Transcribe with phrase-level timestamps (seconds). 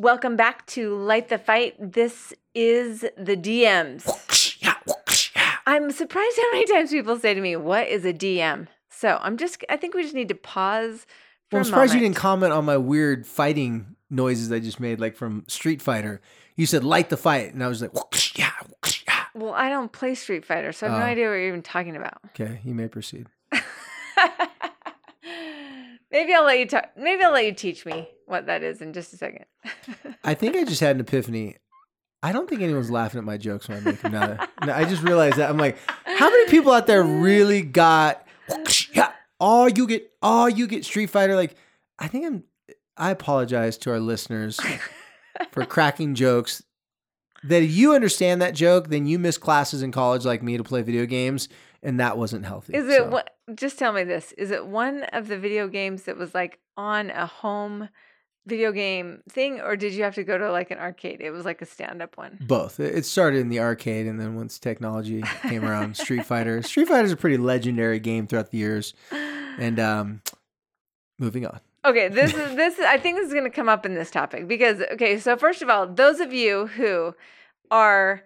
[0.00, 1.74] Welcome back to Light the Fight.
[1.78, 4.06] This is the DMs.
[5.66, 8.68] I'm surprised how many times people say to me, What is a DM?
[8.88, 11.06] So I'm just, I think we just need to pause
[11.50, 15.00] for Well, I'm surprised you didn't comment on my weird fighting noises I just made,
[15.00, 16.22] like from Street Fighter.
[16.56, 17.90] You said light the fight, and I was like,
[18.38, 18.52] yeah,
[19.06, 19.24] yeah.
[19.34, 21.08] Well, I don't play Street Fighter, so I have no Oh.
[21.08, 22.14] idea what you're even talking about.
[22.28, 23.26] Okay, you may proceed.
[26.10, 26.90] Maybe I'll let you talk.
[26.96, 29.44] Maybe I'll let you teach me what that is in just a second.
[30.24, 31.56] I think I just had an epiphany.
[32.22, 34.46] I don't think anyone's laughing at my jokes when I make them now.
[34.64, 38.26] No, I just realized that I'm like, how many people out there really got
[39.40, 41.34] oh you get oh you get Street Fighter?
[41.34, 41.56] Like,
[41.98, 42.44] I think I'm.
[42.96, 44.60] I apologize to our listeners
[45.52, 46.62] for cracking jokes.
[47.44, 50.64] That if you understand that joke, then you miss classes in college like me to
[50.64, 51.48] play video games,
[51.82, 52.74] and that wasn't healthy.
[52.74, 53.34] Is it So, what?
[53.54, 57.10] Just tell me this: Is it one of the video games that was like on
[57.10, 57.88] a home
[58.46, 61.20] video game thing, or did you have to go to like an arcade?
[61.20, 62.38] It was like a stand-up one.
[62.40, 62.80] both?
[62.80, 66.62] It started in the arcade, and then once technology came around, Street Fighter.
[66.62, 68.94] Street Fighter is a pretty legendary game throughout the years.
[69.58, 70.22] And um,
[71.18, 71.60] moving on.
[71.84, 72.78] Okay, this is this.
[72.78, 75.18] I think this is going to come up in this topic because okay.
[75.18, 77.14] So first of all, those of you who
[77.70, 78.22] are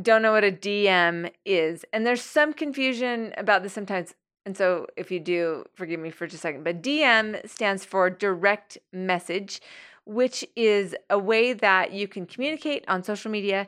[0.00, 4.14] don't know what a DM is, and there's some confusion about this sometimes.
[4.46, 6.64] And so, if you do, forgive me for just a second.
[6.64, 9.60] But DM stands for direct message,
[10.06, 13.66] which is a way that you can communicate on social media.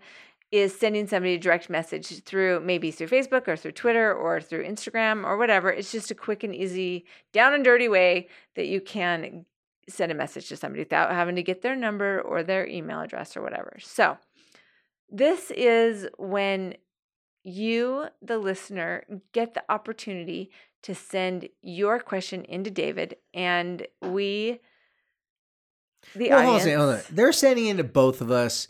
[0.51, 4.67] Is sending somebody a direct message through maybe through Facebook or through Twitter or through
[4.67, 5.71] Instagram or whatever.
[5.71, 9.47] It's just a quick and easy, down and dirty way that you can
[9.89, 13.37] send a message to somebody without having to get their number or their email address
[13.37, 13.79] or whatever.
[13.81, 14.19] So,
[15.13, 16.75] this is when
[17.45, 20.51] you, the listener, get the opportunity
[20.83, 24.61] to send your question into David, and we,
[26.17, 27.01] the well, hold on audience, hold on.
[27.11, 28.67] They're sending into both of us.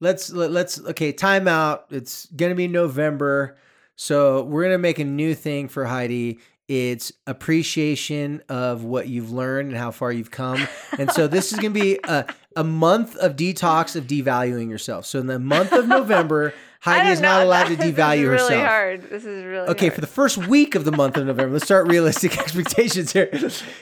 [0.00, 1.12] Let's let, let's okay.
[1.12, 1.86] Time out.
[1.90, 3.56] It's gonna be November,
[3.94, 6.40] so we're gonna make a new thing for Heidi.
[6.66, 10.66] It's appreciation of what you've learned and how far you've come.
[10.98, 12.26] And so this is gonna be a,
[12.56, 15.06] a month of detox of devaluing yourself.
[15.06, 17.46] So in the month of November, Heidi is not know.
[17.46, 18.66] allowed to This is devalue really herself.
[18.66, 19.02] hard.
[19.10, 19.94] This is really Okay, hard.
[19.94, 23.28] for the first week of the month of November, let's start realistic expectations here.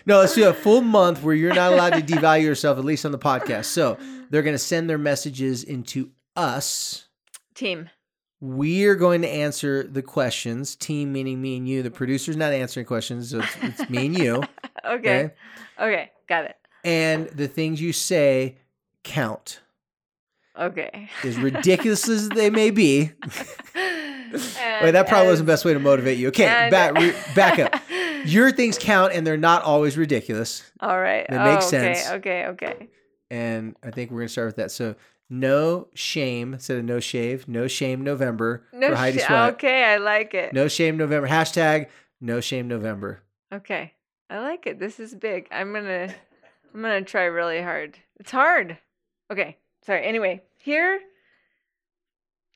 [0.07, 3.05] No, let's do a full month where you're not allowed to devalue yourself, at least
[3.07, 3.67] on the podcast.
[3.67, 3.97] So
[4.31, 7.07] they're going to send their messages into us.
[7.55, 7.89] team.
[8.43, 10.75] We're going to answer the questions.
[10.75, 11.83] Team meaning me and you.
[11.83, 14.37] The producer's not answering questions, so it's, it's me and you.
[14.37, 14.45] Okay.
[15.25, 15.31] Okay.
[15.79, 16.57] Okay, got it.
[16.83, 18.57] And the things you say
[19.05, 19.61] count.
[20.59, 21.09] Okay.
[21.25, 23.13] As ridiculous as they may be.
[24.33, 26.29] Wait, that probably wasn't the best way to motivate you.
[26.29, 27.81] Okay, and- back, re, back up.
[28.27, 30.63] Your things count, and they're not always ridiculous.
[30.81, 31.27] All right.
[31.31, 32.11] That makes oh, okay, sense.
[32.11, 32.89] Okay, okay.
[33.31, 34.71] and I think we're gonna start with that.
[34.71, 34.95] So
[35.31, 37.49] no shame instead of no shave.
[37.49, 39.55] No shame November No for Heidi sh- Sweat.
[39.55, 40.53] Okay, I like it.
[40.53, 41.29] No shame November.
[41.29, 41.87] Hashtag
[42.21, 43.23] no shame November.
[43.53, 43.95] Okay.
[44.29, 44.79] I like it.
[44.79, 45.49] This is big.
[45.51, 46.15] I'm going to
[46.75, 47.99] I'm to try really hard.
[48.19, 48.79] It's hard.
[49.31, 49.59] Okay.
[49.83, 50.05] Sorry.
[50.05, 51.01] Anyway, here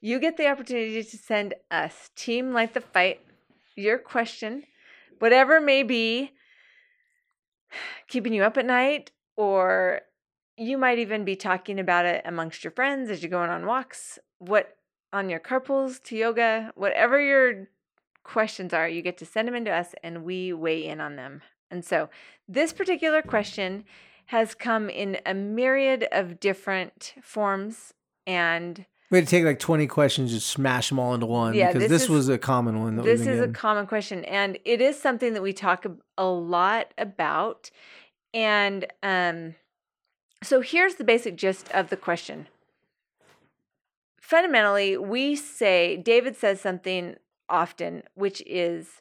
[0.01, 3.21] you get the opportunity to send us Team Light the Fight
[3.77, 4.65] your question,
[5.19, 6.33] whatever may be
[8.09, 10.03] keeping you up at night or
[10.57, 14.19] you might even be talking about it amongst your friends as you're going on walks,
[14.39, 14.77] what
[15.13, 17.69] on your carpools to yoga, whatever your
[18.23, 21.43] questions are, you get to send them into us and we weigh in on them.
[21.71, 22.09] And so
[22.49, 23.85] this particular question
[24.27, 27.93] has come in a myriad of different forms
[28.27, 31.69] and We had to take like 20 questions, just smash them all into one Yeah,
[31.69, 32.97] because this this, is- was a common one.
[32.97, 35.85] That this is a common question and it is something that we talk
[36.17, 37.71] a lot about
[38.33, 39.55] and um
[40.43, 42.49] so here's the basic gist of the question
[44.21, 47.15] fundamentally we say david says something
[47.49, 49.01] often which is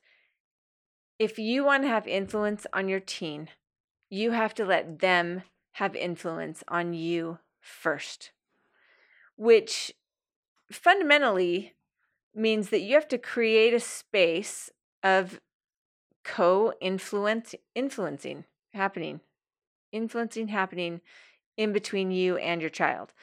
[1.18, 3.50] if you want to have influence on your teen
[4.14, 5.44] you have to let them
[5.74, 8.32] have influence on you first
[9.36, 9.94] which
[10.72, 11.74] fundamentally
[12.36, 14.70] means that you have to create a space
[15.02, 15.40] of
[16.24, 19.20] co-influence influencing happening
[19.92, 21.02] influencing happening
[21.56, 23.14] in between you and your child.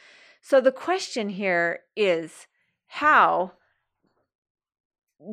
[0.40, 2.46] So the question here is
[2.86, 3.52] how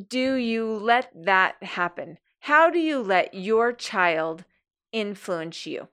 [0.09, 2.18] do you let that happen?
[2.42, 4.44] How do you let your child
[4.92, 5.88] influence you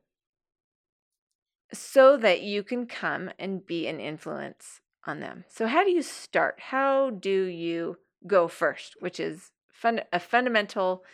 [1.73, 5.45] so that you can come and be an influence on them.
[5.49, 6.61] So, how do you start?
[6.69, 8.97] How do you go first?
[9.01, 11.05] Which is fun, a fundamental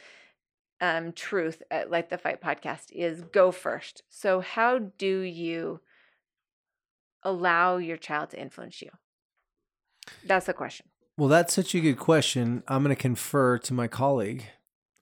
[0.81, 4.03] um, truth at Light the Fight podcast is go first.
[4.09, 5.81] So, how do you
[7.23, 8.91] allow your child to influence you?
[10.25, 10.87] That's the question.
[11.17, 12.62] Well, that's such a good question.
[12.67, 14.47] I'm going to confer to my colleague,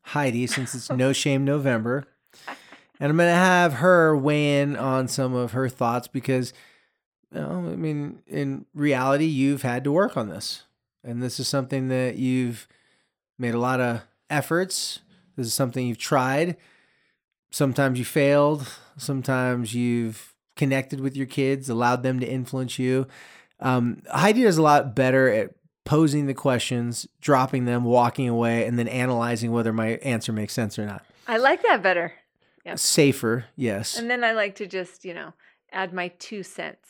[0.03, 2.05] Heidi, since it's No Shame November.
[3.01, 6.53] And I'm going to have her weigh in on some of her thoughts because
[7.33, 10.65] know, I mean, in reality, you've had to work on this.
[11.05, 12.67] And this is something that you've
[13.39, 15.01] made a lot of efforts.
[15.37, 16.57] This is something you've tried.
[17.51, 18.69] Sometimes you failed.
[18.97, 23.07] Sometimes you've connected with your kids, allowed them to influence you.
[23.61, 25.55] Um, Heidi is a lot better at
[25.85, 30.79] posing the questions, dropping them, walking away, and then analyzing whether my answer makes sense
[30.79, 31.05] or not.
[31.27, 32.13] I like that better.
[32.77, 33.99] Safer, yes.
[33.99, 35.35] And then I like to just, you know,
[35.73, 36.89] add my two cents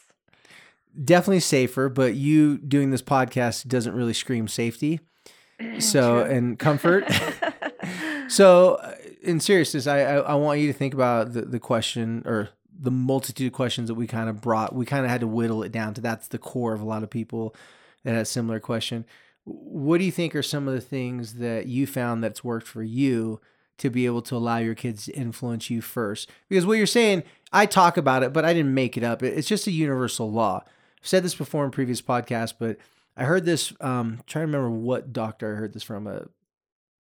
[1.04, 5.00] definitely safer, but you doing this podcast doesn't really scream safety.
[5.80, 7.04] So and comfort.
[8.28, 12.22] so uh, in seriousness, I, I, I want you to think about the the question
[12.26, 12.50] or
[12.80, 14.72] the multitude of questions that we kind of brought.
[14.72, 17.02] We kind of had to whittle it down to that's the core of a lot
[17.02, 17.56] of people
[18.04, 19.04] that had a similar question.
[19.42, 22.84] What do you think are some of the things that you found that's worked for
[22.84, 23.40] you
[23.78, 26.30] to be able to allow your kids to influence you first?
[26.48, 27.22] Because what you're saying,
[27.52, 29.22] I talk about it, but I didn't make it up.
[29.22, 30.62] It's just a universal law
[31.00, 32.78] I've said this before in previous podcasts, but
[33.16, 33.72] I heard this.
[33.80, 36.06] Um, trying to remember what doctor I heard this from.
[36.06, 36.24] A uh,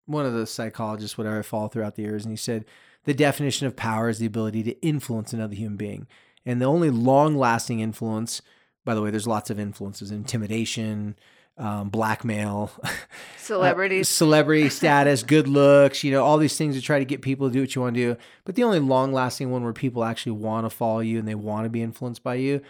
[0.06, 2.63] one of the psychologists, whatever I follow throughout the years, and he said
[3.03, 6.07] the definition of power is the ability to influence another human being,
[6.45, 8.41] and the only long-lasting influence.
[8.85, 11.18] By the way, there's lots of influences: intimidation,
[11.57, 12.71] um, blackmail,
[13.38, 17.21] celebrities, uh, celebrity status, good looks, you know, all these things to try to get
[17.21, 18.18] people to do what you want to do.
[18.45, 21.36] But the only long lasting one where people actually want to follow you and they
[21.36, 22.62] want to be influenced by you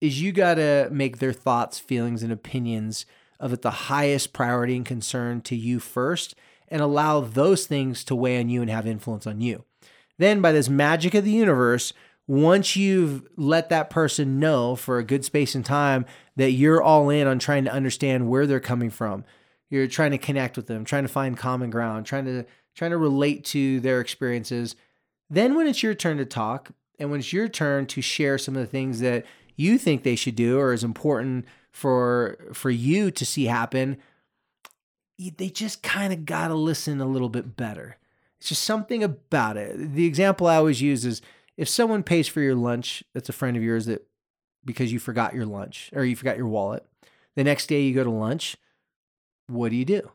[0.00, 3.04] is you got to make their thoughts, feelings, and opinions
[3.40, 6.34] of it the highest priority and concern to you first
[6.68, 9.64] and allow those things to weigh on you and have influence on you.
[10.18, 11.92] Then, by this magic of the universe,
[12.28, 16.04] once you've let that person know for a good space and time
[16.36, 19.24] that you're all in on trying to understand where they're coming from,
[19.70, 22.44] you're trying to connect with them, trying to find common ground, trying to
[22.74, 24.76] trying to relate to their experiences.
[25.28, 28.54] Then when it's your turn to talk and when it's your turn to share some
[28.54, 29.24] of the things that
[29.56, 33.96] you think they should do or is important for for you to see happen
[35.36, 37.96] they just kind of got to listen a little bit better.
[38.38, 39.94] It's just something about it.
[39.94, 41.20] The example i always use is
[41.58, 44.06] if someone pays for your lunch that's a friend of yours that
[44.64, 46.86] because you forgot your lunch or you forgot your wallet
[47.36, 48.56] the next day you go to lunch
[49.48, 50.10] what do you do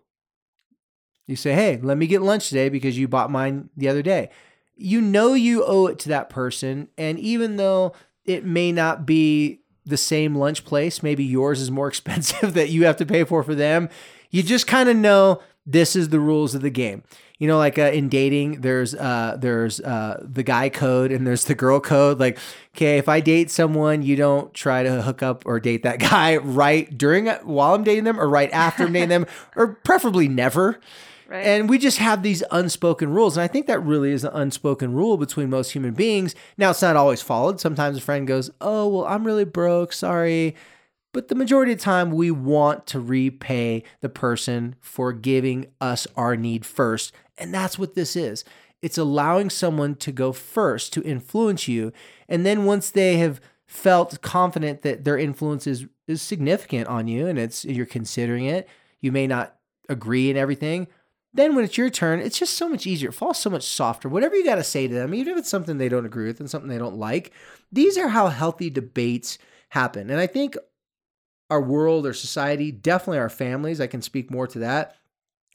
[1.28, 4.30] you say hey let me get lunch today because you bought mine the other day
[4.76, 7.94] you know you owe it to that person and even though
[8.26, 11.04] it may not be the same lunch place.
[11.04, 13.90] Maybe yours is more expensive that you have to pay for for them.
[14.30, 17.04] You just kind of know this is the rules of the game.
[17.40, 21.46] You know, like uh, in dating, there's uh, there's uh, the guy code and there's
[21.46, 22.20] the girl code.
[22.20, 22.38] Like,
[22.76, 26.38] okay, if I date someone, you don't try to hook up or date that guy
[26.38, 30.80] right during while I'm dating them or right after I'm dating them, or preferably never.
[31.28, 31.46] Right.
[31.46, 33.38] And we just have these unspoken rules.
[33.38, 36.36] And I think that really is an unspoken rule between most human beings.
[36.58, 37.60] Now, it's not always followed.
[37.60, 39.94] Sometimes a friend goes, Oh, well, I'm really broke.
[39.94, 40.56] Sorry.
[41.14, 46.08] But the majority of the time, we want to repay the person for giving us
[46.18, 47.14] our need first.
[47.38, 48.44] And that's what this is
[48.84, 51.94] it's allowing someone to go first to influence you.
[52.28, 57.26] And then once they have felt confident that their influence is, is significant on you
[57.28, 58.68] and it's you're considering it,
[59.00, 59.56] you may not
[59.88, 60.88] agree in everything,
[61.34, 63.10] then when it's your turn, it's just so much easier.
[63.10, 64.10] It falls so much softer.
[64.10, 66.42] Whatever you got to say to them, even if it's something they don't agree with
[66.42, 67.32] and something they don't like,
[67.72, 69.38] these are how healthy debates
[69.70, 70.10] happen.
[70.10, 70.58] And I think
[71.50, 74.96] our world, our society, definitely our families, I can speak more to that.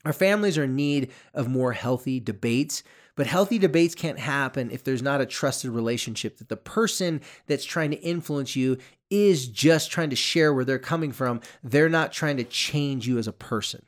[0.05, 2.83] Our families are in need of more healthy debates,
[3.15, 7.65] but healthy debates can't happen if there's not a trusted relationship that the person that's
[7.65, 8.77] trying to influence you
[9.09, 11.41] is just trying to share where they're coming from.
[11.63, 13.85] They're not trying to change you as a person.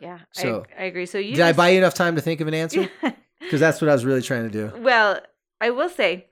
[0.00, 1.06] Yeah, so I, I agree.
[1.06, 2.90] So you did just, I buy you enough time to think of an answer?
[3.40, 4.72] Because that's what I was really trying to do.
[4.78, 5.20] Well,
[5.60, 6.28] I will say,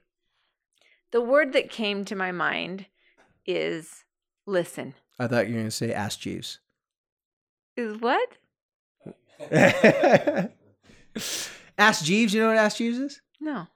[1.10, 2.86] the word that came to my mind
[3.44, 4.04] is
[4.46, 4.94] listen.
[5.18, 6.58] I thought you were going to say Ask Jeeves.
[7.76, 8.28] Is what?
[11.78, 12.34] Ask Jeeves.
[12.34, 13.20] You know what Ask Jeeves is?
[13.40, 13.66] No.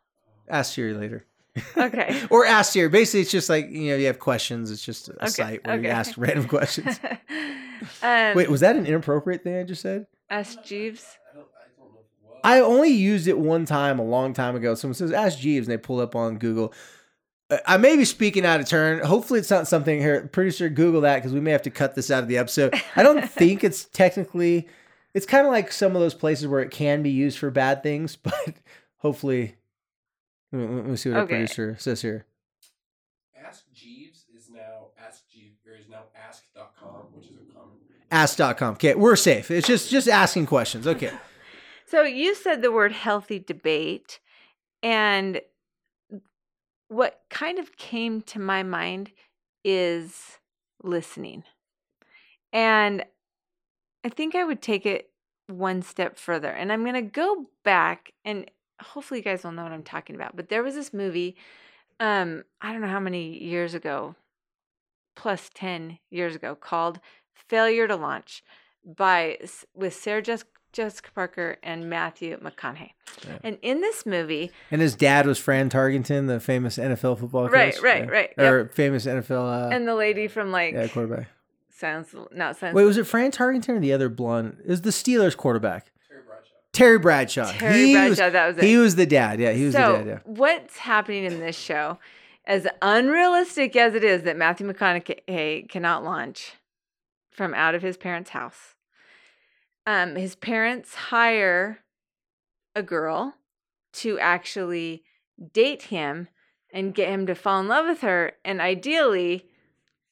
[0.48, 1.24] Ask Siri later.
[1.76, 2.22] Okay.
[2.30, 2.88] or Ask Siri.
[2.88, 4.70] Basically, it's just like you know you have questions.
[4.70, 7.00] It's just a Okay, site where you ask random questions.
[8.02, 10.06] um, Wait, was that an inappropriate thing I just said?
[10.30, 11.18] Ask Jeeves.
[12.44, 14.74] I only used it one time a long time ago.
[14.76, 16.72] Someone says Ask Jeeves, and they pull up on Google.
[17.66, 19.00] I may be speaking out of turn.
[19.04, 20.28] Hopefully, it's not something here.
[20.32, 22.74] Producer, Google that because we may have to cut this out of the episode.
[22.96, 24.66] I don't think it's technically.
[25.14, 27.82] It's kind of like some of those places where it can be used for bad
[27.82, 28.34] things, but
[28.98, 29.54] hopefully,
[30.52, 31.34] let me, let me see what our Okay.
[31.36, 32.26] producer says here.
[33.42, 37.76] Ask Jeeves is now Ask Jeeves or is now Ask.com, which is a common.
[38.10, 38.74] Ask.com.
[38.74, 39.50] Okay, we're safe.
[39.50, 40.86] It's just just asking questions.
[40.86, 41.12] Okay.
[41.88, 44.18] So you said the word healthy debate,
[44.82, 45.40] and
[46.88, 49.10] what kind of came to my mind
[49.64, 50.38] is
[50.82, 51.44] listening.
[52.52, 53.04] And
[54.04, 55.10] I think I would take it
[55.48, 56.50] one step further.
[56.50, 58.50] And I'm going to go back and
[58.80, 60.36] hopefully you guys will know what I'm talking about.
[60.36, 61.36] But there was this movie
[61.98, 64.14] um I don't know how many years ago
[65.14, 67.00] plus 10 years ago called
[67.32, 68.42] Failure to Launch
[68.84, 69.38] by
[69.74, 72.90] with Sarah Jessica, Jessica Parker and Matthew McConaughey.
[73.26, 73.38] Yeah.
[73.42, 77.54] And in this movie, And his dad was Fran Tarkenton, the famous NFL football coach.
[77.54, 78.10] Right, right, Yeah.
[78.10, 81.28] right, Or famous NFL uh, and the lady from like yeah, quarterback.
[81.70, 84.58] Sounds not Sounds Wait, was it Fran Tarkenton or the other blonde?
[84.64, 85.90] It was the Steelers quarterback.
[86.72, 87.50] Terry Bradshaw.
[87.52, 87.52] Terry Bradshaw.
[87.58, 88.64] Terry he Bradshaw, Was, that was it.
[88.64, 89.40] He was the dad.
[89.40, 90.06] Yeah, he was so the dad.
[90.06, 90.18] Yeah.
[90.24, 91.98] what's happening in this show,
[92.44, 96.52] as unrealistic as it is that Matthew McConaughey cannot launch
[97.30, 98.74] from out of his parents' house,
[99.86, 101.78] um, his parents hire
[102.74, 103.34] a girl
[103.94, 105.04] to actually
[105.52, 106.28] date him
[106.72, 109.46] and get him to fall in love with her, and ideally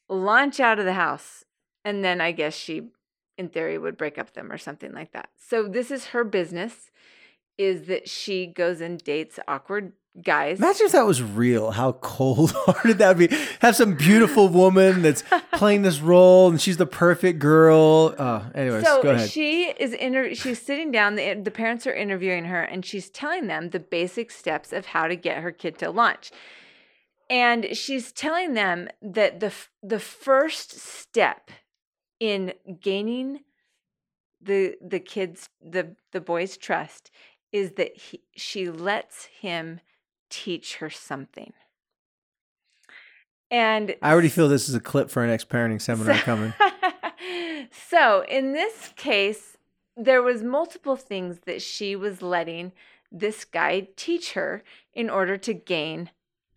[0.09, 1.45] launch out of the house.
[1.85, 2.89] And then I guess she,
[3.37, 5.29] in theory, would break up them or something like that.
[5.37, 6.91] So this is her business
[7.59, 10.59] is that she goes and dates awkward guys.
[10.59, 11.71] Imagine if that was real.
[11.71, 13.37] How cold hearted that would be.
[13.61, 18.15] Have some beautiful woman that's playing this role, and she's the perfect girl.
[18.19, 19.31] Uh, anyways, so go ahead.
[19.31, 23.47] she is inter- she's sitting down the, the parents are interviewing her and she's telling
[23.47, 26.31] them the basic steps of how to get her kid to launch
[27.31, 31.51] and she's telling them that the f- the first step
[32.21, 33.41] in gaining
[34.41, 37.11] the the kids the the boy's trust
[37.53, 39.81] is that he, she lets him
[40.35, 41.53] teach her something
[43.51, 46.53] and I already feel this is a clip for our next parenting seminar coming.
[47.89, 49.57] so in this case,
[49.97, 52.73] there was multiple things that she was letting
[53.13, 56.11] this guy teach her in order to gain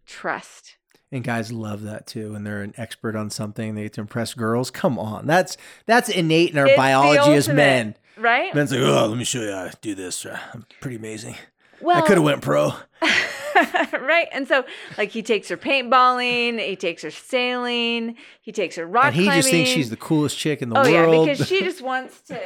[0.07, 0.77] trust.
[1.11, 2.33] And guys love that too.
[2.33, 4.71] When they're an expert on something, they get to impress girls.
[4.71, 5.55] Come on, that's
[5.85, 7.95] that's innate in our It's biology as men.
[8.17, 8.53] right?
[8.55, 10.25] Men's like, oh, let me show you how to do this.
[10.25, 11.35] Uh, I'm pretty amazing.
[11.79, 12.73] well, I could have went pro.
[14.01, 14.27] right?
[14.31, 14.65] And so,
[14.97, 19.23] like, he takes her paintballing, he takes her sailing, he takes her rock and he
[19.23, 19.39] climbing.
[19.41, 21.27] just thinks she's the coolest chick in the oh world.
[21.27, 22.39] yeah, because she just wants to.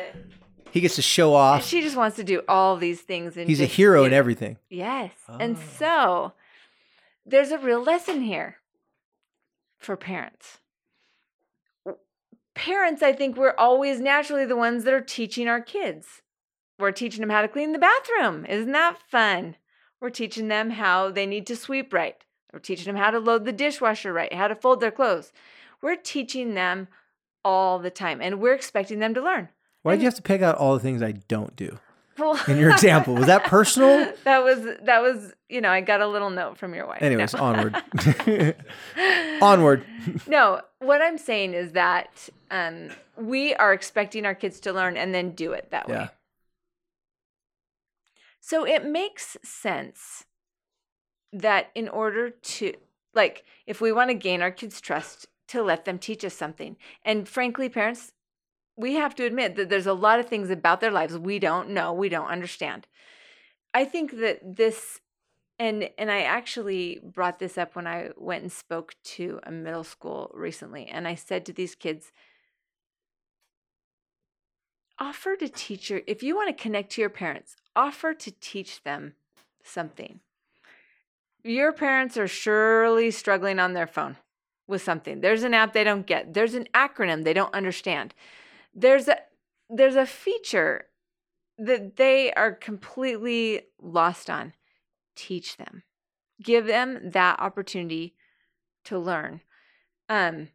[0.72, 1.66] he gets to show off.
[1.66, 3.38] She just wants to do all these things.
[3.38, 4.58] And He's a just hero in everything.
[4.70, 5.12] Yes.
[5.40, 5.62] And Oh.
[5.78, 6.34] so
[7.26, 8.58] there's a real lesson here
[9.80, 10.60] for parents.
[12.54, 16.22] Parents, I think we're always naturally the ones that are teaching our kids.
[16.78, 18.46] We're teaching them how to clean the bathroom.
[18.46, 19.56] Isn't that fun?
[20.02, 22.18] We're teaching them how they need to sweep right.
[22.52, 25.32] We're teaching them how to load the dishwasher right, how to fold their clothes.
[25.82, 26.88] We're teaching them
[27.46, 29.50] all the time and we're expecting them to learn.
[29.84, 31.80] Why did you have to pick out all the things I don't do
[32.18, 33.16] Well, in your example?
[33.16, 34.12] Was that personal?
[34.26, 37.02] that was that was you know I got a little note from your wife.
[37.02, 37.40] Anyways, No.
[37.44, 37.76] onward.
[39.42, 39.86] onward.
[40.28, 45.14] no, what I'm saying is that um, we are expecting our kids to learn and
[45.16, 46.10] then do it that way.
[48.42, 50.26] So it makes sense
[51.32, 52.74] that in order to,
[53.14, 56.78] like, if we want to gain our kids' trust, to let them teach us something.
[57.04, 58.14] And frankly, parents,
[58.78, 61.70] we have to admit that there's a lot of things about their lives we don't
[61.70, 62.88] know, we don't understand.
[63.74, 65.02] I think that this
[65.60, 69.84] and and I actually brought this up when I went and spoke to a middle
[69.84, 72.12] school recently and I said to these kids
[75.02, 78.84] offer to teach your if you want to connect to your parents, offer to teach
[78.84, 79.16] them
[79.64, 80.20] something.
[81.44, 84.18] Your parents are surely struggling on their phone
[84.68, 85.20] with something.
[85.20, 86.36] There's an app they don't get.
[86.36, 88.14] There's an acronym they don't understand.
[88.76, 89.18] There's a
[89.70, 90.86] there's a feature
[91.58, 94.54] that they are completely lost on.
[95.16, 95.82] Teach them.
[96.42, 98.14] Give them that opportunity
[98.86, 99.42] to learn.
[100.08, 100.50] Um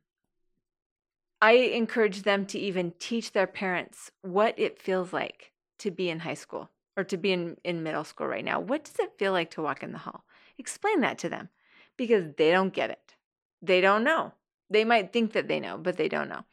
[1.40, 6.20] I encourage them to even teach their parents what it feels like to be in
[6.20, 8.58] high school or to be in, in middle school right now.
[8.58, 10.24] What does it feel like to walk in the hall?
[10.58, 11.50] Explain that to them
[11.96, 13.14] because they don't get it.
[13.60, 14.32] They don't know.
[14.70, 16.44] They might think that they know, but they don't know.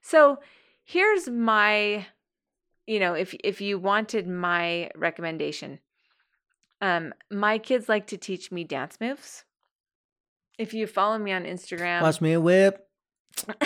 [0.00, 0.38] So
[0.84, 2.06] here's my,
[2.86, 5.80] you know, if if you wanted my recommendation,
[6.80, 9.44] um, my kids like to teach me dance moves.
[10.58, 12.87] If you follow me on Instagram, Watch me whip.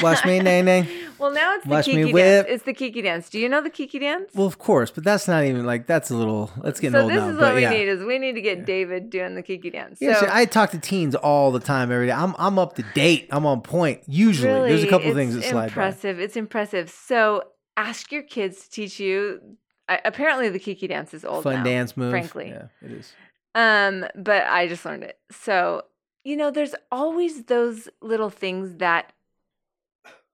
[0.02, 0.88] Watch me nae nae.
[1.18, 2.24] well, now it's the me kiki whip.
[2.24, 2.46] dance.
[2.48, 3.28] It's the kiki dance.
[3.30, 4.30] Do you know the kiki dance?
[4.34, 6.50] Well, of course, but that's not even like that's a little.
[6.62, 7.28] That's getting so old this now.
[7.30, 7.70] is but what we yeah.
[7.70, 9.98] need is we need to get David doing the kiki dance.
[10.00, 12.12] Yeah, so see, I talk to teens all the time, every day.
[12.12, 13.28] I'm I'm up to date.
[13.30, 14.02] I'm on point.
[14.06, 16.20] Usually, really, there's a couple it's things that slide impressive.
[16.20, 16.90] It's impressive.
[16.90, 17.44] So
[17.76, 19.40] ask your kids to teach you.
[19.88, 21.28] I, apparently, the kiki dance is by.
[21.28, 22.10] old Fun now, dance move.
[22.10, 22.48] frankly.
[22.48, 23.12] yeah, it is.
[23.54, 25.18] Um, but I just learned it.
[25.30, 25.82] So,
[26.24, 29.12] you know, there's always those little things that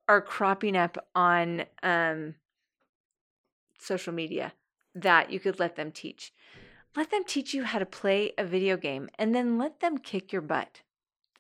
[0.09, 2.35] are cropping up on um
[3.79, 4.53] social media
[4.95, 6.33] that you could let them teach.
[6.97, 10.33] Let them teach you how to play a video game and then let them kick
[10.33, 10.81] your butt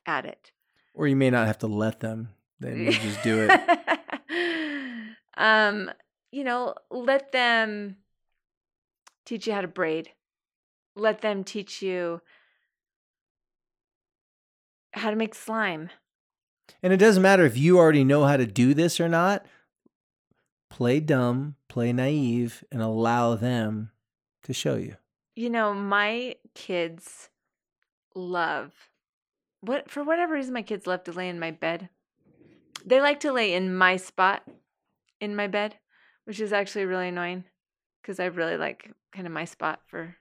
[0.06, 0.52] at it.
[0.94, 2.30] Or you may not have to let them.
[2.60, 4.70] Then you just do it.
[5.36, 5.90] um,
[6.30, 7.96] you know, let them
[9.24, 10.10] teach you how to braid.
[10.96, 12.20] Let them teach you
[14.92, 15.90] how to make slime.
[16.82, 19.46] And it doesn't matter if you already know how to do this or not.
[20.70, 23.90] Play dumb, play naive, and allow them
[24.44, 24.96] to show you.
[25.34, 27.30] You know, my kids
[28.14, 28.72] love
[29.60, 31.88] what for whatever reason my kids love to lay in my bed.
[32.84, 34.42] They like to lay in my spot
[35.20, 35.76] in my bed,
[36.24, 37.44] which is actually really annoying
[38.00, 40.16] because I really like kind of my spot for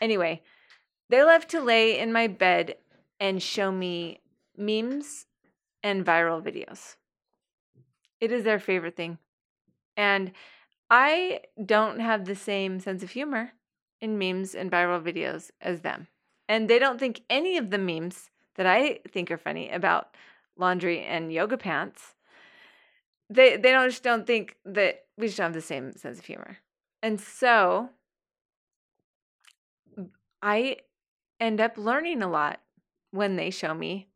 [0.00, 0.42] Anyway,
[1.08, 2.76] they love to lay in my bed
[3.20, 4.20] and show me
[4.56, 5.26] memes
[5.82, 6.96] and viral videos.
[8.20, 9.18] It is their favorite thing.
[9.96, 10.32] And
[10.90, 13.52] I don't have the same sense of humor
[14.00, 16.08] in memes and viral videos as them.
[16.48, 20.16] And they don't think any of the memes that I think are funny about
[20.56, 22.14] laundry and yoga pants.
[23.30, 26.24] They they don't just don't think that we just don't have the same sense of
[26.26, 26.58] humor.
[27.02, 27.90] And so
[30.42, 30.76] I
[31.40, 32.60] end up learning a lot
[33.10, 34.08] when they show me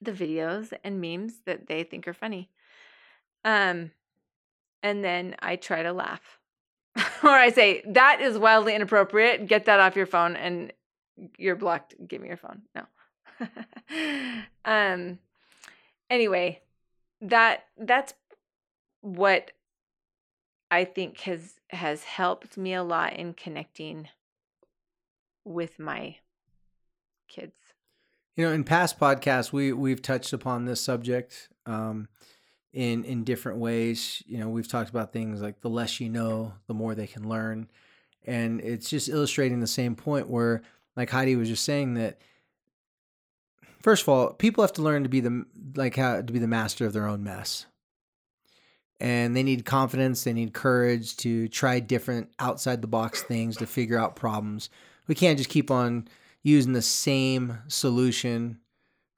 [0.00, 2.50] the videos and memes that they think are funny.
[3.44, 3.92] Um
[4.82, 6.38] and then I try to laugh.
[7.22, 9.46] or I say, that is wildly inappropriate.
[9.46, 10.72] Get that off your phone and
[11.36, 11.94] you're blocked.
[12.06, 12.62] Give me your phone.
[12.74, 12.84] No.
[14.64, 15.18] um
[16.10, 16.60] anyway,
[17.20, 18.14] that that's
[19.00, 19.52] what
[20.70, 24.08] I think has has helped me a lot in connecting
[25.44, 26.16] with my
[27.28, 27.67] kids.
[28.38, 32.06] You know, in past podcasts, we we've touched upon this subject um,
[32.72, 34.22] in in different ways.
[34.28, 37.28] You know, we've talked about things like the less you know, the more they can
[37.28, 37.68] learn,
[38.24, 40.62] and it's just illustrating the same point where,
[40.96, 42.20] like Heidi was just saying that.
[43.82, 46.46] First of all, people have to learn to be the like how to be the
[46.46, 47.66] master of their own mess,
[49.00, 50.22] and they need confidence.
[50.22, 54.70] They need courage to try different outside the box things to figure out problems.
[55.08, 56.06] We can't just keep on
[56.42, 58.58] using the same solution,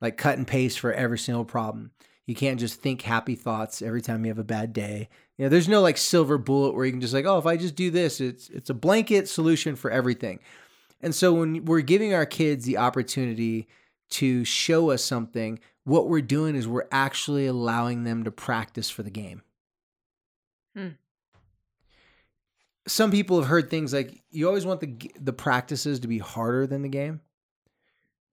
[0.00, 1.92] like cut and paste for every single problem.
[2.26, 5.08] You can't just think happy thoughts every time you have a bad day.
[5.36, 7.56] You know, there's no like silver bullet where you can just like, oh, if I
[7.56, 10.38] just do this, it's it's a blanket solution for everything.
[11.00, 13.68] And so when we're giving our kids the opportunity
[14.10, 19.02] to show us something, what we're doing is we're actually allowing them to practice for
[19.02, 19.42] the game.
[20.76, 20.88] Hmm.
[22.90, 26.66] Some people have heard things like you always want the the practices to be harder
[26.66, 27.20] than the game.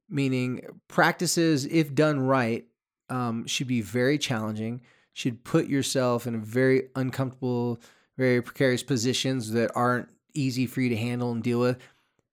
[0.10, 2.66] Meaning practices, if done right,
[3.08, 4.82] um, should be very challenging.
[5.14, 7.80] Should put yourself in very uncomfortable,
[8.18, 11.78] very precarious positions that aren't easy for you to handle and deal with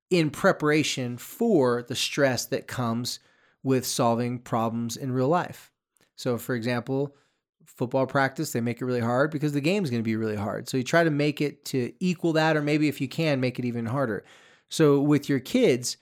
[0.08, 3.18] in preparation for the stress that comes
[3.62, 5.70] with solving problems in real life.
[6.16, 7.14] So, for example,
[7.66, 10.68] football practice, they make it really hard because the game's going to be really hard.
[10.68, 13.58] So, you try to make it to equal that, or maybe if you can, make
[13.58, 14.24] it even harder.
[14.68, 15.96] So, with your kids,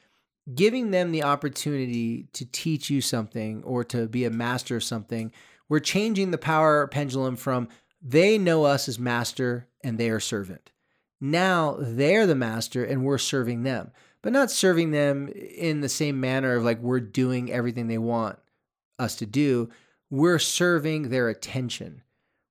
[0.55, 5.33] giving them the opportunity to teach you something or to be a master of something,
[5.69, 7.69] we're changing the power pendulum from
[8.03, 10.73] they know us as master and they are servant.
[11.21, 16.21] Now they're the master and we're serving them, but not serving them in the same
[16.21, 18.39] manner of like we're doing everything they want
[18.99, 19.71] us to do.
[20.13, 22.03] We're serving their attention.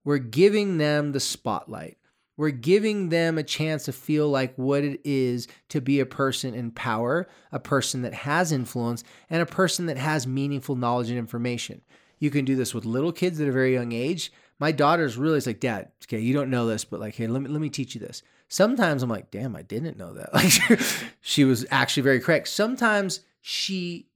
[0.04, 2.00] We're giving them the spotlight.
[2.36, 6.56] We're giving them a chance to feel like what it is to be a person
[6.56, 11.20] in power, a person that has influence, and a person that has meaningful knowledge and
[11.20, 11.82] information.
[12.18, 14.34] You can do this with little kids at a very young age.
[14.58, 17.50] My daughter's really like, Dad, okay, you don't know this, but like, hey, let me
[17.50, 18.24] let me teach you this.
[18.48, 20.34] Sometimes I'm like, damn, I didn't know that.
[20.34, 20.82] Like
[21.22, 22.48] she was actually very correct.
[22.48, 24.08] Sometimes she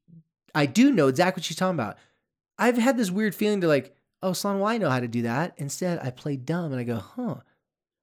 [0.56, 1.98] I do know exactly what she's talking about.
[2.58, 5.24] I've had this weird feeling to like, oh, Sloan, well, I know how to do
[5.24, 5.54] that.
[5.58, 7.36] Instead, I play dumb and I go, huh.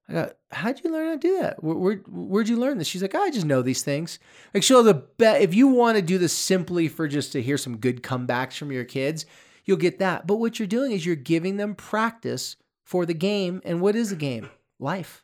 [0.07, 1.63] I go, how'd you learn how to do that?
[1.63, 2.87] Where, where, where'd you learn this?
[2.87, 4.19] She's like, I just know these things.
[4.53, 7.57] Like, she'll the bet if you want to do this simply for just to hear
[7.57, 9.25] some good comebacks from your kids,
[9.65, 10.27] you'll get that.
[10.27, 13.61] But what you're doing is you're giving them practice for the game.
[13.63, 14.49] And what is the game?
[14.79, 15.23] Life.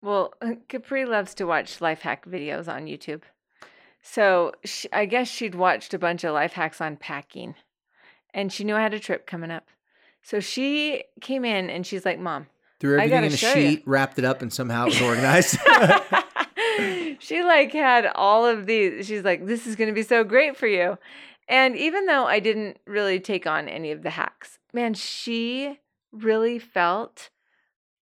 [0.00, 3.22] Well, uh, Capri loves to watch life hack videos on YouTube.
[4.00, 7.56] So she, I guess she'd watched a bunch of life hacks on packing
[8.34, 9.68] and she knew I had a trip coming up.
[10.22, 12.46] So she came in and she's like, Mom,
[12.80, 13.84] Threw everything in a sheet, ya.
[13.86, 15.58] wrapped it up, and somehow it was organized.
[17.18, 19.06] she like had all of these.
[19.06, 20.96] She's like, this is going to be so great for you.
[21.48, 25.80] And even though I didn't really take on any of the hacks, man, she
[26.12, 27.30] really felt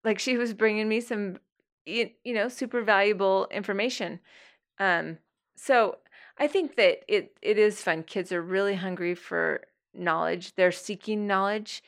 [0.03, 1.37] like she was bringing me some,
[1.85, 4.19] you, you know, super valuable information.
[4.77, 5.17] Um,
[5.55, 5.97] so
[6.37, 8.03] I think that it it is fun.
[8.03, 9.61] Kids are really hungry for
[9.99, 10.55] knowledge.
[10.55, 11.83] They're seeking knowledge.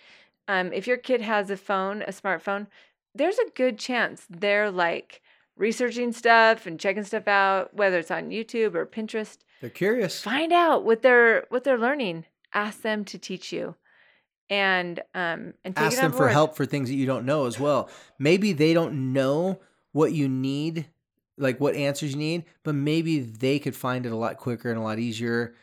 [0.48, 2.68] Um, if your kid has a phone, a smartphone,
[3.16, 5.22] there's a good chance they're like
[5.58, 9.38] researching stuff and checking stuff out, whether it's on YouTube or Pinterest.
[9.62, 10.22] They're curious.
[10.22, 12.26] Find out what they're what they're learning.
[12.54, 13.76] Ask them to teach you,
[14.50, 17.60] and um, and take ask them for help for things that you don't know as
[17.60, 17.90] well.
[18.18, 20.88] Maybe they don't know what you need,
[21.38, 24.80] like what answers you need, but maybe they could find it a lot quicker and
[24.80, 25.54] a lot easier.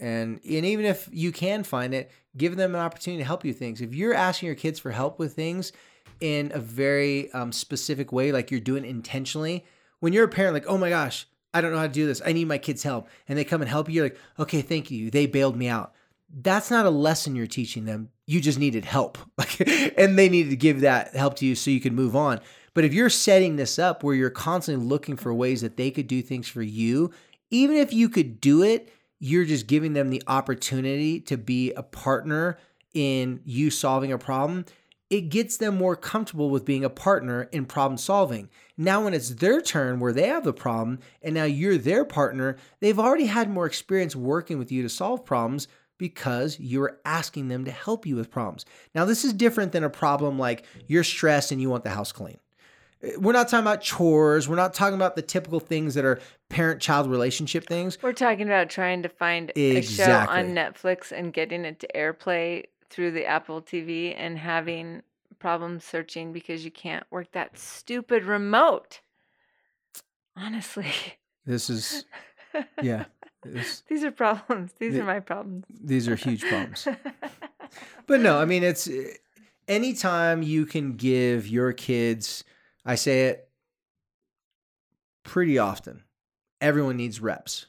[0.00, 3.52] And and even if you can find it, give them an opportunity to help you
[3.52, 3.80] things.
[3.80, 5.72] If you're asking your kids for help with things
[6.20, 9.64] in a very um, specific way, like you're doing intentionally,
[10.00, 12.22] when you're a parent, like, oh my gosh, I don't know how to do this.
[12.24, 13.08] I need my kids' help.
[13.26, 13.96] And they come and help you.
[13.96, 15.10] You're like, okay, thank you.
[15.10, 15.92] They bailed me out.
[16.30, 18.10] That's not a lesson you're teaching them.
[18.26, 19.18] You just needed help.
[19.96, 22.40] and they needed to give that help to you so you can move on.
[22.74, 26.06] But if you're setting this up where you're constantly looking for ways that they could
[26.06, 27.10] do things for you,
[27.50, 31.82] even if you could do it, you're just giving them the opportunity to be a
[31.82, 32.58] partner
[32.94, 34.64] in you solving a problem
[35.10, 38.50] it gets them more comfortable with being a partner in problem solving.
[38.76, 42.56] Now, when it's their turn where they have the problem and now you're their partner,
[42.80, 47.64] they've already had more experience working with you to solve problems because you're asking them
[47.64, 48.64] to help you with problems.
[48.94, 52.12] Now, this is different than a problem like you're stressed and you want the house
[52.12, 52.38] clean.
[53.18, 54.48] We're not talking about chores.
[54.48, 57.96] We're not talking about the typical things that are parent child relationship things.
[58.02, 62.64] We're talking about trying to find a show on Netflix and getting it to AirPlay
[62.90, 65.02] through the Apple TV and having
[65.38, 69.00] problems searching because you can't work that stupid remote.
[70.36, 70.86] Honestly,
[71.46, 72.04] This is,
[72.82, 73.04] yeah,
[73.42, 74.72] this, these are problems.
[74.78, 75.64] These The- are my problems.
[75.68, 76.86] these are huge problems.
[78.06, 79.12] But no, I mean it's eh,
[79.68, 82.42] anytime you can give your kids,
[82.88, 83.50] I say it
[85.22, 86.04] pretty often.
[86.62, 87.66] Everyone needs reps.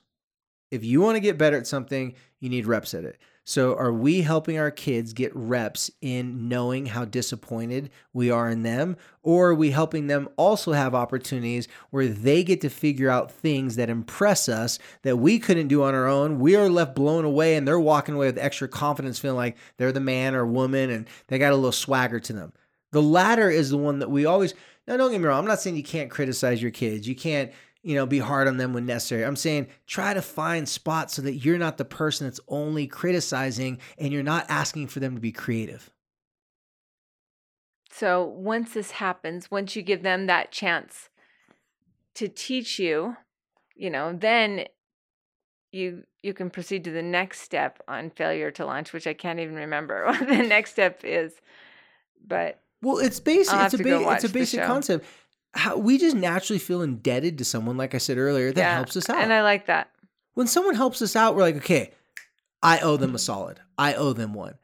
[0.71, 3.17] If you want to get better at something, you need reps at it.
[3.43, 8.63] So are we helping our kids get reps in knowing how disappointed we are in
[8.63, 13.31] them or are we helping them also have opportunities where they get to figure out
[13.31, 16.39] things that impress us that we couldn't do on our own.
[16.39, 19.91] We are left blown away and they're walking away with extra confidence feeling like they're
[19.91, 22.53] the man or woman and they got a little swagger to them.
[22.91, 24.53] The latter is the one that we always
[24.89, 27.07] Now don't get me wrong, I'm not saying you can't criticize your kids.
[27.07, 29.23] You can't you know, be hard on them when necessary.
[29.23, 33.79] I'm saying try to find spots so that you're not the person that's only criticizing
[33.97, 35.89] and you're not asking for them to be creative.
[37.91, 41.09] So once this happens, once you give them that chance
[42.15, 43.15] to teach you,
[43.75, 44.65] you know, then
[45.71, 49.39] you you can proceed to the next step on failure to launch, which I can't
[49.39, 51.33] even remember what the next step is.
[52.25, 53.41] But Well, it's basic.
[53.41, 55.05] It's a have to go ba- it's a basic concept.
[55.53, 58.95] How, we just naturally feel indebted to someone, like I said earlier, that yeah, helps
[58.95, 59.17] us out.
[59.17, 59.89] And I like that.
[60.35, 61.91] when someone helps us out, we're like, okay,
[62.61, 63.59] I owe them a solid.
[63.77, 64.55] I owe them one.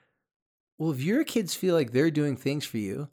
[0.77, 3.09] Well, if your kids feel like they're doing things for you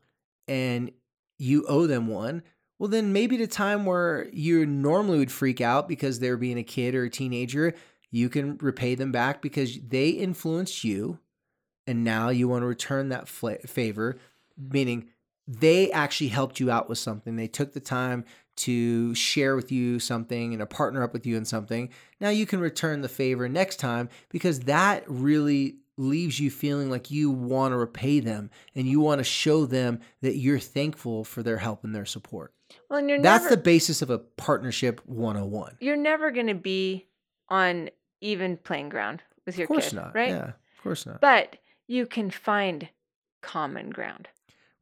[0.49, 0.91] and
[1.39, 2.43] you owe them one,
[2.79, 6.59] well, then maybe at a time where you normally would freak out because they're being
[6.59, 7.75] a kid or a teenager,
[8.11, 11.21] you can repay them back because they influenced you.
[11.87, 14.19] And now you want to return that fla- favor,
[14.57, 15.09] meaning
[15.49, 17.37] they actually helped you out with something.
[17.37, 21.37] They took the time to share with you something and to partner up with you
[21.37, 21.89] in something.
[22.21, 27.11] Now you can return the favor next time because that really leaves you feeling like
[27.11, 31.43] you want to repay them and you want to show them that you're thankful for
[31.43, 32.53] their help and their support.
[32.89, 35.77] Well, and you're That's never the basis of a partnership 101.
[35.81, 37.07] you're never going to be
[37.49, 40.15] on even playing ground with your Of course kid, not.
[40.15, 40.31] right?
[40.31, 41.21] Yeah, of course not.
[41.21, 41.57] But
[41.89, 42.89] you can find
[43.43, 44.29] common ground.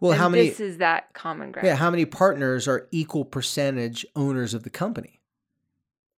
[0.00, 0.48] Well, And how many?
[0.48, 1.66] This is that common ground.
[1.66, 5.20] Yeah, how many partners are equal percentage owners of the company?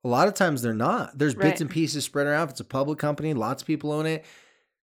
[0.04, 1.18] A lot of times they're not.
[1.18, 1.60] There's bits Right.
[1.62, 2.44] and pieces spread around.
[2.44, 4.24] If it's a public company, lots of people own it.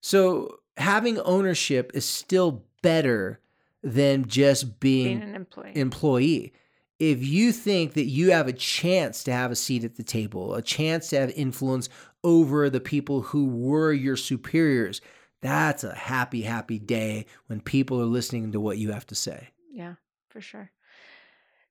[0.01, 3.39] So having ownership is still better
[3.83, 5.71] than just being being an employee.
[5.75, 6.53] employee.
[6.99, 10.53] If you think that you have a chance to have a seat at the table,
[10.55, 11.88] a chance to have influence
[12.25, 14.99] over the people who were your superiors,
[15.41, 19.49] that's a happy, happy day when people are listening to what you have to say.
[19.71, 19.95] yeah,
[20.30, 20.71] for sure.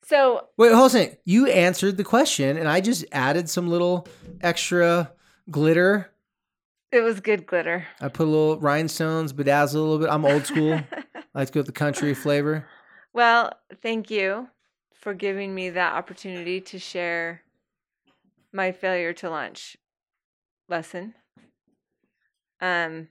[0.04, 0.87] So Wait, hold on.
[0.87, 1.18] a second.
[1.24, 4.07] You answered the question, and I just added some little
[4.40, 5.12] extra
[5.50, 6.11] glitter.
[6.90, 7.87] it was good glitter.
[8.00, 10.09] I put a little rhinestones, bedazzle a little bit.
[10.11, 10.72] I'm old school.
[10.74, 10.87] I
[11.35, 12.66] like to go with the country flavor.
[13.12, 13.52] well,
[13.83, 14.48] thank you
[14.94, 17.42] for giving me that opportunity to share
[18.52, 19.76] my failure to lunch
[20.70, 21.14] lesson.
[22.61, 23.09] Um,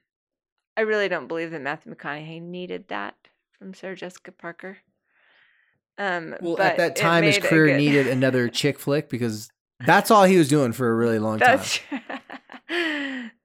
[0.77, 3.15] I really don't believe that Matthew McConaughey needed that
[3.57, 4.77] from Sarah Jessica Parker.
[5.97, 9.49] Um, Well, but at that time, his career good- needed another chick flick because
[9.85, 11.57] that's all he was doing for a really long time.
[11.57, 11.99] That's true.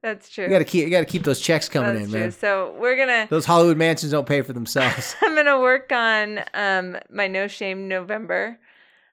[0.02, 0.44] That's true.
[0.44, 2.20] You got to keep, you got to keep those checks coming That's in, true.
[2.20, 2.32] man.
[2.32, 3.28] So we're gonna.
[3.30, 5.14] Those Hollywood mansions don't pay for themselves.
[5.22, 8.58] I'm gonna work on um my No Shame November.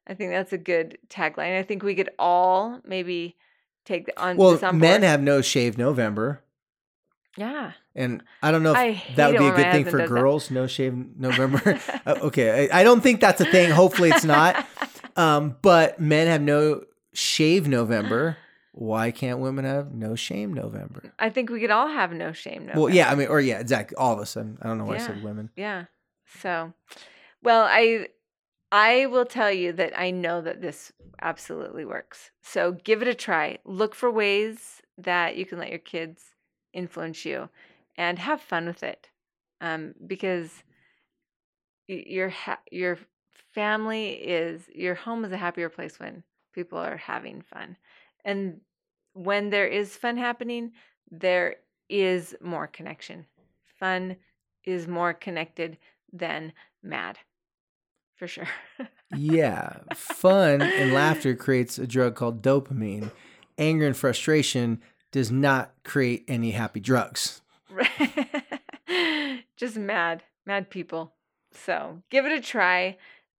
[0.07, 1.59] I think that's a good tagline.
[1.59, 3.37] I think we could all maybe
[3.85, 6.41] take the- on well, this on men have no shave November,
[7.39, 7.71] yeah.
[7.95, 10.15] and I don't know if that would be a good thing for does that.
[10.15, 10.51] girls.
[10.51, 11.79] No shave November.
[12.05, 13.71] Uh, okay, I, I don't think that's a thing.
[13.71, 14.65] Hopefully, it's not.
[15.15, 18.37] Um, but men have no shave November.
[18.71, 21.11] Why can't women have no shame November?
[21.19, 22.79] I think we could all have No Shame November.
[22.79, 23.97] Well, yeah, I mean, or yeah, exactly.
[23.97, 24.37] All of us.
[24.37, 25.49] I don't know why I said women.
[25.57, 25.85] Yeah.
[26.39, 26.71] So,
[27.43, 28.07] well, I
[28.71, 32.31] I will tell you that I know that this absolutely works.
[32.41, 33.57] So give it a try.
[33.65, 36.23] Look for ways that you can let your kids
[36.73, 37.49] influence you,
[37.97, 39.09] and have fun with it,
[39.61, 40.63] um, because
[41.87, 42.97] your ha- your
[43.53, 47.77] family is your home is a happier place when people are having fun,
[48.25, 48.61] and
[49.13, 50.71] when there is fun happening,
[51.11, 51.57] there
[51.89, 53.25] is more connection.
[53.79, 54.15] Fun
[54.63, 55.77] is more connected
[56.13, 56.53] than
[56.83, 57.17] mad,
[58.15, 58.47] for sure.
[59.11, 63.11] Yeah, fun and laughter creates a drug called dopamine.
[63.57, 67.41] Anger and frustration does not create any happy drugs.
[69.57, 71.13] Just mad, mad people.
[71.51, 72.97] So give it a try.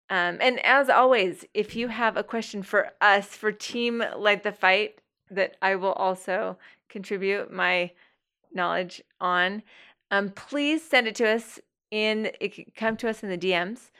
[0.10, 4.51] Um, and as always, if you have a question for us, for Team Light the
[4.51, 6.58] Fight, that I will also
[6.89, 7.91] contribute my
[8.51, 9.62] knowledge on,
[10.10, 11.60] um, please send it to us
[11.91, 12.32] in.
[12.39, 13.91] It can come to us in the DMs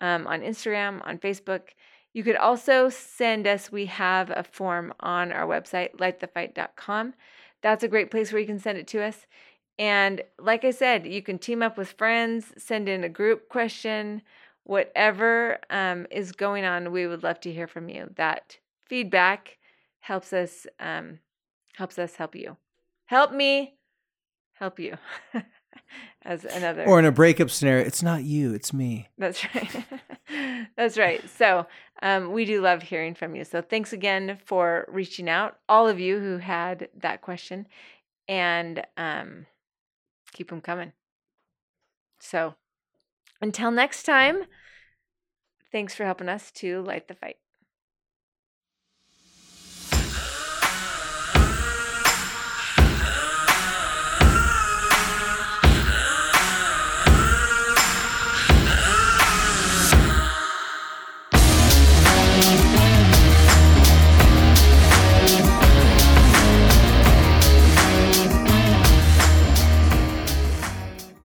[0.00, 1.70] um, on Instagram, on Facebook.
[2.14, 3.70] You could also send us.
[3.70, 7.14] We have a form on our website, lightthefight.com.
[7.60, 9.26] That's a great place where you can send it to us.
[9.78, 14.22] And like I said, you can team up with friends, send in a group question,
[14.62, 16.92] whatever um, is going on.
[16.92, 18.08] We would love to hear from you.
[18.16, 19.58] That feedback
[19.98, 21.18] helps us um,
[21.76, 22.56] helps us help you.
[23.06, 23.74] Help me,
[24.54, 24.96] help you.
[26.22, 29.08] As another Or in a breakup scenario, it's not you, it's me.
[29.18, 29.84] that's right.
[30.76, 31.20] That's right.
[31.28, 31.66] So
[32.02, 33.44] um, we do love hearing from you.
[33.44, 37.68] So thanks again for reaching out, all of you who had that question,
[38.26, 39.46] and um,
[40.32, 40.92] keep them coming.
[42.18, 42.54] So
[43.40, 44.44] until next time,
[45.70, 47.36] thanks for helping us to light the fight.